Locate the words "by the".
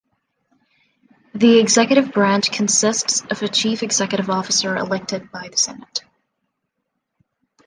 5.31-5.57